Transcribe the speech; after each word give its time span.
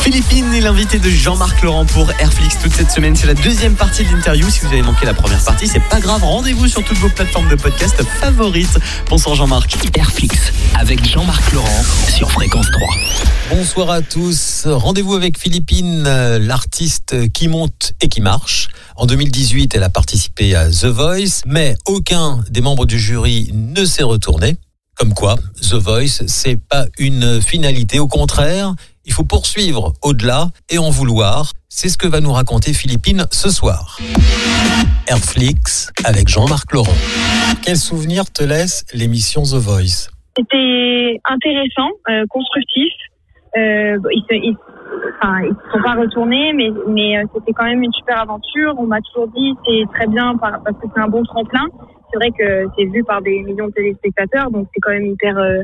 Philippine 0.00 0.54
est 0.54 0.60
l'invité 0.60 1.00
de 1.00 1.10
Jean-Marc 1.10 1.60
Laurent 1.62 1.84
pour 1.86 2.08
Airflix 2.20 2.56
toute 2.62 2.72
cette 2.72 2.92
semaine. 2.92 3.16
C'est 3.16 3.26
la 3.26 3.34
deuxième 3.34 3.74
partie 3.74 4.04
de 4.04 4.12
l'interview. 4.12 4.48
Si 4.48 4.60
vous 4.60 4.68
avez 4.68 4.82
manqué 4.82 5.06
la 5.06 5.14
première 5.14 5.42
partie, 5.42 5.66
c'est 5.66 5.82
pas 5.88 5.98
grave. 5.98 6.22
Rendez-vous 6.22 6.68
sur 6.68 6.84
toutes 6.84 6.98
vos 6.98 7.08
plateformes 7.08 7.48
de 7.48 7.56
podcast 7.56 8.00
favorites. 8.20 8.78
Bonsoir 9.10 9.34
Jean-Marc. 9.34 9.76
Airflix 9.96 10.52
avec 10.78 11.04
Jean-Marc 11.04 11.52
Laurent 11.52 11.82
sur 12.14 12.30
Fréquence 12.30 12.70
3. 12.70 12.88
Bonsoir 13.50 13.90
à 13.90 14.02
tous. 14.02 14.66
Rendez-vous 14.66 15.14
avec 15.14 15.36
Philippine, 15.36 16.04
euh, 16.06 16.38
l'artiste 16.38 17.32
qui 17.32 17.48
monte 17.48 17.92
et 18.00 18.08
qui 18.08 18.20
marche. 18.20 18.68
En 18.94 19.06
2018, 19.06 19.74
elle 19.74 19.82
a 19.82 19.90
participé 19.90 20.54
à 20.54 20.70
The 20.70 20.84
Voice, 20.84 21.42
mais 21.44 21.76
aucun 21.86 22.44
des 22.50 22.60
membres 22.60 22.86
du 22.86 23.00
jury 23.00 23.50
ne 23.52 23.84
s'est 23.84 24.04
retourné. 24.04 24.56
Comme 24.98 25.14
quoi, 25.14 25.36
The 25.62 25.74
Voice, 25.74 26.26
c'est 26.26 26.58
pas 26.68 26.86
une 26.98 27.40
finalité. 27.40 28.00
Au 28.00 28.08
contraire, 28.08 28.74
il 29.04 29.12
faut 29.12 29.22
poursuivre 29.22 29.92
au-delà 30.02 30.48
et 30.70 30.78
en 30.78 30.90
vouloir. 30.90 31.52
C'est 31.68 31.88
ce 31.88 31.96
que 31.96 32.08
va 32.08 32.20
nous 32.20 32.32
raconter 32.32 32.72
Philippine 32.72 33.24
ce 33.30 33.48
soir. 33.48 33.98
Airflix 35.06 35.92
avec 36.04 36.26
Jean-Marc 36.26 36.72
Laurent. 36.72 36.96
Quel 37.64 37.76
souvenir 37.76 38.24
te 38.32 38.42
laisse 38.42 38.84
l'émission 38.92 39.42
The 39.42 39.54
Voice? 39.54 40.10
C'était 40.36 41.20
intéressant, 41.30 41.90
euh, 42.10 42.24
constructif. 42.28 42.92
Euh, 43.56 43.98
ils, 44.12 44.24
se, 44.28 44.34
ils, 44.34 44.56
sont 45.72 45.82
pas 45.82 45.94
retournés, 45.94 46.52
mais, 46.54 46.70
mais 46.88 47.18
euh, 47.18 47.22
c'était 47.34 47.52
quand 47.52 47.64
même 47.64 47.82
une 47.84 47.92
super 47.92 48.20
aventure. 48.20 48.74
On 48.78 48.86
m'a 48.86 49.00
toujours 49.00 49.28
dit 49.28 49.54
c'est 49.64 49.84
très 49.94 50.08
bien 50.08 50.36
par- 50.36 50.60
parce 50.64 50.76
que 50.76 50.86
c'est 50.92 51.00
un 51.00 51.08
bon 51.08 51.22
tremplin. 51.22 51.66
C'est 52.10 52.16
vrai 52.16 52.30
que 52.30 52.66
c'est 52.76 52.84
vu 52.86 53.04
par 53.04 53.20
des 53.22 53.42
millions 53.42 53.66
de 53.68 53.72
téléspectateurs, 53.72 54.50
donc 54.50 54.68
c'est 54.74 54.80
quand 54.80 54.90
même 54.92 55.06
hyper, 55.06 55.36
euh, 55.38 55.60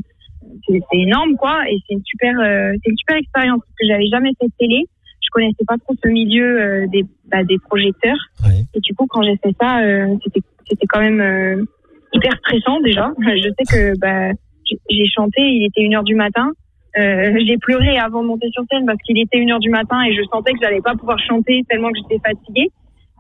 c'est 0.68 0.80
énorme 0.92 1.36
quoi. 1.36 1.62
Et 1.70 1.76
c'est 1.86 1.94
une 1.94 2.04
super, 2.04 2.38
euh, 2.40 2.72
c'est 2.82 2.90
une 2.90 2.96
super 2.98 3.16
expérience 3.16 3.60
parce 3.60 3.74
que 3.80 3.86
j'avais 3.88 4.06
jamais 4.08 4.30
fait 4.40 4.46
de 4.46 4.52
télé. 4.58 4.84
Je 5.22 5.28
connaissais 5.32 5.64
pas 5.66 5.76
trop 5.78 5.94
ce 6.02 6.08
milieu 6.08 6.60
euh, 6.60 6.86
des, 6.88 7.04
bah, 7.30 7.42
des 7.44 7.58
projecteurs. 7.58 8.18
Oui. 8.44 8.64
Et 8.74 8.80
du 8.80 8.94
coup, 8.94 9.06
quand 9.08 9.22
j'ai 9.22 9.36
fait 9.42 9.54
ça, 9.60 9.80
c'était, 10.22 10.40
c'était 10.68 10.86
quand 10.86 11.00
même 11.00 11.66
hyper 12.12 12.32
stressant 12.38 12.80
déjà. 12.80 13.10
Je 13.20 13.48
sais 13.58 13.64
que 13.68 13.98
bah, 13.98 14.30
j'ai- 14.64 14.78
j'ai 14.90 15.06
chanté, 15.06 15.40
il 15.40 15.64
était 15.66 15.82
une 15.82 15.94
heure 15.94 16.04
du 16.04 16.14
matin. 16.14 16.50
Euh, 16.98 17.32
j'ai 17.46 17.56
pleuré 17.58 17.98
avant 17.98 18.22
de 18.22 18.28
monter 18.28 18.48
sur 18.52 18.62
scène 18.70 18.86
parce 18.86 18.98
qu'il 19.04 19.18
était 19.18 19.38
une 19.38 19.50
heure 19.50 19.58
du 19.60 19.70
matin 19.70 20.02
et 20.04 20.14
je 20.14 20.22
sentais 20.30 20.52
que 20.52 20.58
j'allais 20.62 20.80
pas 20.82 20.94
pouvoir 20.94 21.18
chanter 21.18 21.62
tellement 21.68 21.90
que 21.90 21.98
j'étais 22.02 22.20
fatiguée. 22.24 22.68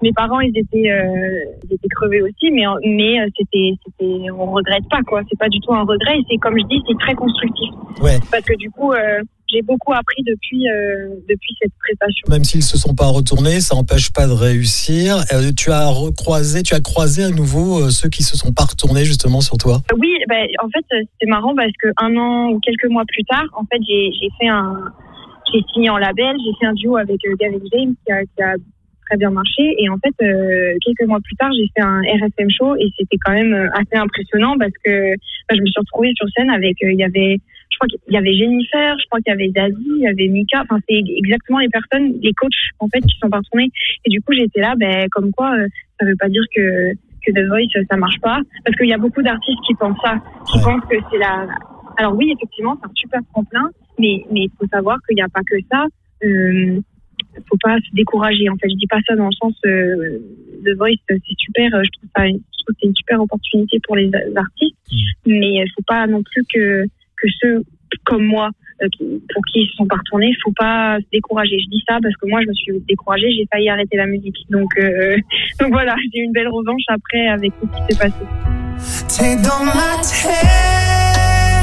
Mes 0.02 0.12
parents, 0.12 0.40
ils 0.40 0.56
étaient, 0.56 0.90
euh, 0.90 1.44
ils 1.64 1.74
étaient 1.74 1.88
crevés 1.88 2.20
aussi, 2.22 2.50
mais 2.50 2.64
mais 2.84 3.20
euh, 3.20 3.26
c'était, 3.38 3.72
c'était, 3.84 4.30
on 4.30 4.46
regrette 4.52 4.88
pas 4.90 5.02
quoi. 5.06 5.22
C'est 5.30 5.38
pas 5.38 5.48
du 5.48 5.60
tout 5.60 5.72
un 5.72 5.82
regret. 5.84 6.18
Et 6.18 6.24
c'est 6.30 6.36
comme 6.38 6.58
je 6.58 6.66
dis, 6.66 6.82
c'est 6.88 6.98
très 6.98 7.14
constructif 7.14 7.70
Ouais. 8.02 8.18
parce 8.30 8.44
que 8.44 8.56
du 8.56 8.70
coup, 8.70 8.92
euh, 8.92 9.22
j'ai 9.50 9.62
beaucoup 9.62 9.92
appris 9.92 10.22
depuis 10.26 10.68
euh, 10.68 11.14
depuis 11.28 11.54
cette 11.62 11.72
prestation. 11.78 12.26
Même 12.28 12.44
s'ils 12.44 12.64
se 12.64 12.76
sont 12.76 12.94
pas 12.94 13.06
retournés, 13.06 13.60
ça 13.60 13.76
n'empêche 13.76 14.12
pas 14.12 14.26
de 14.26 14.32
réussir. 14.32 15.16
Euh, 15.32 15.52
tu 15.56 15.70
as 15.70 15.86
recroisé, 15.86 16.62
tu 16.62 16.74
as 16.74 16.80
croisé 16.80 17.22
à 17.24 17.30
nouveau 17.30 17.84
euh, 17.84 17.90
ceux 17.90 18.08
qui 18.08 18.22
se 18.24 18.36
sont 18.36 18.52
pas 18.52 18.64
retournés 18.64 19.04
justement 19.04 19.40
sur 19.40 19.56
toi? 19.56 19.80
Oui, 19.96 20.12
ben, 20.28 20.46
en 20.62 20.68
fait, 20.68 20.84
c'est 21.20 21.28
marrant 21.28 21.54
parce 21.54 21.72
que 21.80 21.88
un 21.98 22.16
an 22.16 22.50
ou 22.50 22.58
quelques 22.60 22.90
mois 22.90 23.04
plus 23.06 23.24
tard, 23.24 23.46
en 23.56 23.62
fait, 23.70 23.80
j'ai 23.88 24.28
fait 24.40 24.48
un, 24.48 24.86
j'ai 25.52 25.60
signé 25.72 25.88
en 25.88 25.98
label, 25.98 26.34
j'ai 26.44 26.52
fait 26.58 26.66
un 26.66 26.74
duo 26.74 26.96
avec 26.96 27.20
Gavin 27.38 27.58
James 27.72 27.94
qui 28.04 28.12
a, 28.12 28.22
qui 28.24 28.42
a 28.42 28.54
très 29.06 29.16
bien 29.16 29.30
marché. 29.30 29.74
Et 29.78 29.88
en 29.88 29.98
fait, 29.98 30.14
euh, 30.22 30.74
quelques 30.84 31.08
mois 31.08 31.20
plus 31.20 31.36
tard, 31.36 31.50
j'ai 31.56 31.68
fait 31.76 31.82
un 31.82 32.00
RFM 32.00 32.50
show 32.50 32.76
et 32.76 32.90
c'était 32.98 33.16
quand 33.24 33.32
même 33.32 33.52
euh, 33.52 33.68
assez 33.74 33.96
impressionnant 33.96 34.56
parce 34.58 34.72
que 34.84 35.10
ben, 35.48 35.56
je 35.56 35.60
me 35.60 35.66
suis 35.66 35.80
retrouvée 35.80 36.12
sur 36.14 36.28
scène 36.30 36.50
avec, 36.50 36.76
euh, 36.82 36.92
il 36.92 36.98
y 36.98 37.04
avait, 37.04 37.38
je 37.70 37.76
crois 37.78 37.88
qu'il 37.88 38.12
y 38.12 38.16
avait 38.16 38.34
Jennifer, 38.34 38.96
je 38.98 39.06
crois 39.06 39.20
qu'il 39.20 39.32
y 39.32 39.34
avait 39.34 39.50
Zazie, 39.54 39.94
il 39.98 40.02
y 40.02 40.08
avait 40.08 40.28
Mika. 40.28 40.62
Enfin, 40.62 40.78
c'est 40.88 40.98
exactement 41.16 41.58
les 41.58 41.68
personnes, 41.68 42.14
les 42.22 42.32
coachs 42.32 42.52
en 42.80 42.88
fait 42.88 43.00
qui 43.00 43.18
sont 43.20 43.30
pas. 43.30 43.40
Et 44.04 44.10
du 44.10 44.20
coup, 44.22 44.32
j'étais 44.32 44.60
là, 44.60 44.74
ben 44.76 45.06
comme 45.10 45.30
quoi, 45.32 45.54
euh, 45.56 45.66
ça 45.98 46.06
veut 46.06 46.16
pas 46.18 46.28
dire 46.28 46.42
que 46.54 46.92
que 47.26 47.32
The 47.32 47.48
Voice 47.48 47.84
ça 47.90 47.96
marche 47.96 48.20
pas 48.20 48.38
parce 48.64 48.76
qu'il 48.76 48.88
y 48.88 48.92
a 48.92 48.98
beaucoup 48.98 49.22
d'artistes 49.22 49.60
qui 49.66 49.74
pensent 49.74 49.96
ça, 50.04 50.20
qui 50.46 50.58
Ouais. 50.58 50.64
pensent 50.64 50.84
que 50.90 50.96
c'est 51.10 51.18
la. 51.18 51.46
Alors 51.96 52.14
oui, 52.16 52.32
effectivement, 52.34 52.76
c'est 52.80 52.86
un 52.86 52.92
super 52.94 53.20
tremplin, 53.32 53.70
mais 53.98 54.24
mais 54.30 54.40
il 54.44 54.50
faut 54.58 54.66
savoir 54.66 54.98
qu'il 55.06 55.16
n'y 55.16 55.22
a 55.22 55.28
pas 55.28 55.42
que 55.46 55.56
ça. 55.70 55.86
Euh, 56.24 56.80
faut 57.48 57.58
pas 57.62 57.76
se 57.78 57.94
décourager. 57.94 58.48
En 58.48 58.56
fait, 58.56 58.68
je 58.70 58.76
dis 58.76 58.86
pas 58.86 59.00
ça 59.06 59.14
dans 59.16 59.26
le 59.26 59.32
sens 59.40 59.54
euh, 59.66 60.18
The 60.64 60.76
Voice, 60.76 60.96
c'est 61.08 61.20
super. 61.38 61.74
euh, 61.74 61.82
Je 61.84 61.90
trouve 61.98 62.10
ça, 62.16 62.26
je 62.26 62.32
trouve 62.32 62.64
que 62.68 62.74
c'est 62.80 62.86
une 62.88 62.96
super 62.96 63.20
opportunité 63.20 63.78
pour 63.84 63.96
les 63.96 64.10
a- 64.14 64.40
artistes, 64.40 64.76
mais 65.26 65.62
il 65.64 65.70
faut 65.74 65.82
pas 65.86 66.06
non 66.06 66.22
plus 66.22 66.44
que 66.52 66.84
que 67.16 67.28
ceux 67.40 67.62
comme 68.04 68.24
moi 68.24 68.50
euh, 68.82 68.88
pour 68.98 69.42
qui 69.52 69.60
ils 69.62 69.68
se 69.68 69.74
sont 69.76 69.86
pas 69.86 69.96
retournés, 69.96 70.32
faut 70.42 70.52
pas 70.56 70.98
se 71.00 71.06
décourager. 71.12 71.58
Je 71.60 71.68
dis 71.70 71.82
ça 71.88 71.98
parce 72.02 72.14
que 72.16 72.26
moi, 72.28 72.40
je 72.42 72.48
me 72.48 72.54
suis 72.54 72.72
découragée, 72.88 73.30
j'ai 73.36 73.46
failli 73.52 73.68
arrêter 73.68 73.96
la 73.96 74.06
musique. 74.06 74.36
Donc, 74.50 74.68
euh, 74.78 75.16
donc 75.60 75.70
voilà, 75.72 75.94
j'ai 76.12 76.20
eu 76.20 76.24
une 76.24 76.32
belle 76.32 76.48
revanche 76.48 76.82
après 76.88 77.28
avec 77.28 77.52
tout 77.60 77.68
ce 77.72 77.86
qui 77.86 77.94
s'est 77.94 77.98
passé. 77.98 78.24
T'es 79.16 79.36
dans 79.36 79.64
ma 79.64 80.02
tête, 80.02 81.54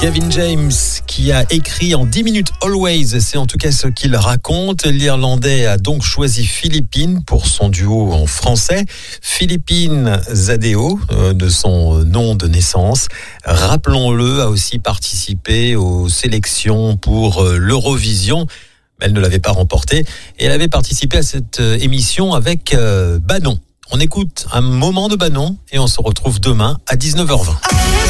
Gavin 0.00 0.28
James 0.30 0.72
qui 1.06 1.32
a 1.32 1.44
écrit 1.50 1.94
en 1.94 2.04
10 2.04 2.22
minutes 2.22 2.48
Always, 2.62 3.18
c'est 3.20 3.38
en 3.38 3.46
tout 3.46 3.56
cas 3.56 3.72
ce 3.72 3.86
qu'il 3.86 4.14
raconte. 4.14 4.84
L'Irlandais 4.84 5.64
a 5.64 5.78
donc 5.78 6.02
choisi 6.02 6.44
Philippine 6.44 7.24
pour 7.24 7.46
son 7.46 7.70
duo 7.70 8.12
en 8.12 8.26
français. 8.26 8.84
Philippine 9.22 10.20
Zadeo, 10.30 11.00
euh, 11.12 11.32
de 11.32 11.48
son 11.48 12.04
nom 12.04 12.34
de 12.34 12.46
naissance, 12.46 13.08
rappelons-le, 13.44 14.42
a 14.42 14.50
aussi 14.50 14.78
participé 14.78 15.76
aux 15.76 16.10
sélections 16.10 16.98
pour 16.98 17.42
euh, 17.42 17.56
l'Eurovision. 17.56 18.46
Elle 19.00 19.14
ne 19.14 19.20
l'avait 19.20 19.38
pas 19.38 19.52
remporté 19.52 20.04
et 20.38 20.44
elle 20.44 20.52
avait 20.52 20.68
participé 20.68 21.18
à 21.18 21.22
cette 21.22 21.60
euh, 21.60 21.78
émission 21.80 22.34
avec 22.34 22.76
Banon. 23.22 23.58
On 23.90 24.00
écoute 24.00 24.46
un 24.52 24.60
moment 24.60 25.08
de 25.08 25.16
Banon 25.16 25.56
et 25.72 25.78
on 25.78 25.86
se 25.86 26.00
retrouve 26.02 26.38
demain 26.40 26.78
à 26.86 26.96
19h20. 26.96 28.05